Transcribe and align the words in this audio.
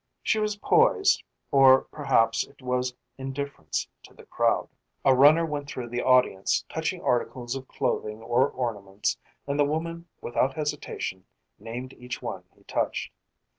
She 0.23 0.39
was 0.39 0.55
poised, 0.55 1.23
or 1.51 1.81
perhaps 1.81 2.43
it 2.43 2.59
was 2.59 2.95
indifference 3.19 3.87
to 4.01 4.15
the 4.15 4.25
crowd. 4.25 4.67
A 5.05 5.13
runner 5.13 5.45
went 5.45 5.67
through 5.69 5.89
the 5.89 6.01
audience 6.01 6.65
touching 6.69 7.03
articles 7.03 7.55
of 7.55 7.67
clothing 7.67 8.19
or 8.23 8.49
ornaments, 8.49 9.19
and 9.45 9.59
the 9.59 9.63
woman 9.63 10.07
without 10.19 10.55
hesitation 10.55 11.23
named 11.59 11.93
each 11.93 12.19
one 12.19 12.45
he 12.57 12.63
touched. 12.63 13.13